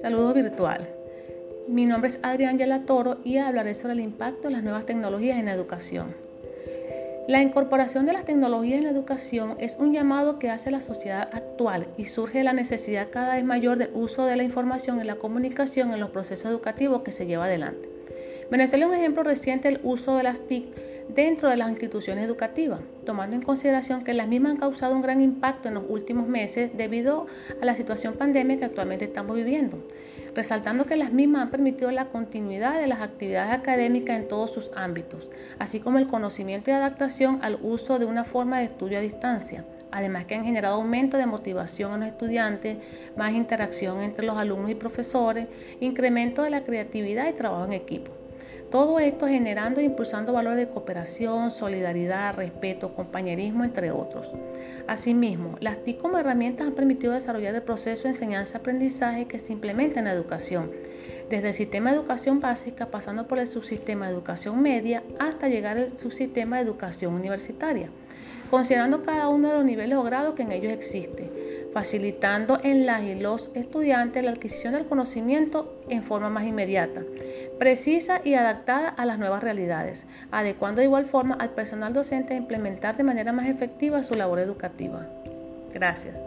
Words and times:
Saludos 0.00 0.34
virtual. 0.34 0.86
Mi 1.68 1.86
nombre 1.86 2.08
es 2.08 2.20
Adrián 2.22 2.84
Toro 2.84 3.16
y 3.24 3.38
hablaré 3.38 3.72
sobre 3.72 3.94
el 3.94 4.00
impacto 4.00 4.48
de 4.48 4.54
las 4.54 4.62
nuevas 4.62 4.84
tecnologías 4.84 5.38
en 5.38 5.46
la 5.46 5.54
educación. 5.54 6.14
La 7.28 7.40
incorporación 7.40 8.04
de 8.04 8.12
las 8.12 8.26
tecnologías 8.26 8.78
en 8.78 8.84
la 8.84 8.90
educación 8.90 9.56
es 9.58 9.76
un 9.78 9.94
llamado 9.94 10.38
que 10.38 10.50
hace 10.50 10.70
la 10.70 10.82
sociedad 10.82 11.30
actual 11.32 11.86
y 11.96 12.04
surge 12.04 12.38
de 12.38 12.44
la 12.44 12.52
necesidad 12.52 13.08
cada 13.10 13.36
vez 13.36 13.44
mayor 13.44 13.78
del 13.78 13.90
uso 13.94 14.26
de 14.26 14.36
la 14.36 14.44
información 14.44 15.00
y 15.00 15.04
la 15.04 15.16
comunicación 15.16 15.92
en 15.92 16.00
los 16.00 16.10
procesos 16.10 16.50
educativos 16.50 17.02
que 17.02 17.10
se 17.10 17.26
lleva 17.26 17.46
adelante. 17.46 17.88
Venezuela 18.50 18.84
es 18.84 18.90
un 18.90 18.96
ejemplo 18.98 19.22
reciente 19.22 19.68
del 19.68 19.80
uso 19.82 20.16
de 20.16 20.22
las 20.22 20.40
TIC 20.40 20.66
dentro 21.08 21.48
de 21.48 21.56
las 21.56 21.70
instituciones 21.70 22.24
educativas, 22.24 22.80
tomando 23.04 23.36
en 23.36 23.42
consideración 23.42 24.04
que 24.04 24.14
las 24.14 24.28
mismas 24.28 24.52
han 24.52 24.58
causado 24.58 24.94
un 24.94 25.02
gran 25.02 25.20
impacto 25.20 25.68
en 25.68 25.74
los 25.74 25.84
últimos 25.88 26.26
meses 26.26 26.76
debido 26.76 27.26
a 27.60 27.64
la 27.64 27.74
situación 27.74 28.14
pandémica 28.14 28.60
que 28.60 28.64
actualmente 28.66 29.06
estamos 29.06 29.36
viviendo, 29.36 29.78
resaltando 30.34 30.86
que 30.86 30.96
las 30.96 31.12
mismas 31.12 31.42
han 31.42 31.50
permitido 31.50 31.90
la 31.90 32.06
continuidad 32.06 32.80
de 32.80 32.86
las 32.86 33.00
actividades 33.00 33.52
académicas 33.52 34.18
en 34.18 34.28
todos 34.28 34.52
sus 34.52 34.70
ámbitos, 34.74 35.30
así 35.58 35.80
como 35.80 35.98
el 35.98 36.08
conocimiento 36.08 36.70
y 36.70 36.74
adaptación 36.74 37.38
al 37.42 37.58
uso 37.62 37.98
de 37.98 38.06
una 38.06 38.24
forma 38.24 38.58
de 38.58 38.64
estudio 38.64 38.98
a 38.98 39.02
distancia. 39.02 39.64
Además 39.92 40.26
que 40.26 40.34
han 40.34 40.44
generado 40.44 40.74
aumento 40.74 41.16
de 41.16 41.26
motivación 41.26 41.94
en 41.94 42.00
los 42.00 42.08
estudiantes, 42.08 42.78
más 43.16 43.32
interacción 43.32 44.00
entre 44.00 44.26
los 44.26 44.36
alumnos 44.36 44.70
y 44.70 44.74
profesores, 44.74 45.46
incremento 45.80 46.42
de 46.42 46.50
la 46.50 46.64
creatividad 46.64 47.28
y 47.28 47.32
trabajo 47.32 47.64
en 47.64 47.72
equipo. 47.72 48.25
Todo 48.76 49.00
esto 49.00 49.26
generando 49.26 49.80
e 49.80 49.84
impulsando 49.84 50.34
valores 50.34 50.58
de 50.58 50.68
cooperación, 50.68 51.50
solidaridad, 51.50 52.34
respeto, 52.34 52.94
compañerismo, 52.94 53.64
entre 53.64 53.90
otros. 53.90 54.30
Asimismo, 54.86 55.56
las 55.60 55.82
TIC 55.82 55.96
como 55.96 56.18
herramientas 56.18 56.66
han 56.66 56.74
permitido 56.74 57.14
desarrollar 57.14 57.54
el 57.54 57.62
proceso 57.62 58.02
de 58.02 58.10
enseñanza-aprendizaje 58.10 59.24
que 59.24 59.38
se 59.38 59.54
implementa 59.54 60.00
en 60.00 60.04
la 60.04 60.12
educación, 60.12 60.70
desde 61.30 61.48
el 61.48 61.54
sistema 61.54 61.90
de 61.90 61.96
educación 61.96 62.40
básica 62.40 62.90
pasando 62.90 63.26
por 63.26 63.38
el 63.38 63.46
subsistema 63.46 64.08
de 64.08 64.12
educación 64.12 64.60
media 64.60 65.02
hasta 65.18 65.48
llegar 65.48 65.78
al 65.78 65.96
subsistema 65.96 66.56
de 66.56 66.64
educación 66.64 67.14
universitaria, 67.14 67.88
considerando 68.50 69.04
cada 69.04 69.28
uno 69.28 69.48
de 69.48 69.54
los 69.54 69.64
niveles 69.64 69.96
o 69.96 70.02
grados 70.02 70.34
que 70.34 70.42
en 70.42 70.52
ellos 70.52 70.74
existe 70.74 71.30
facilitando 71.76 72.58
en 72.62 72.86
las 72.86 73.02
y 73.02 73.14
los 73.16 73.50
estudiantes 73.52 74.24
la 74.24 74.30
adquisición 74.30 74.72
del 74.72 74.86
conocimiento 74.86 75.78
en 75.90 76.02
forma 76.02 76.30
más 76.30 76.46
inmediata, 76.46 77.02
precisa 77.58 78.22
y 78.24 78.32
adaptada 78.32 78.88
a 78.88 79.04
las 79.04 79.18
nuevas 79.18 79.44
realidades, 79.44 80.06
adecuando 80.30 80.80
de 80.80 80.86
igual 80.86 81.04
forma 81.04 81.34
al 81.34 81.50
personal 81.50 81.92
docente 81.92 82.32
a 82.32 82.38
implementar 82.38 82.96
de 82.96 83.04
manera 83.04 83.34
más 83.34 83.46
efectiva 83.46 84.02
su 84.02 84.14
labor 84.14 84.38
educativa. 84.38 85.06
Gracias. 85.74 86.22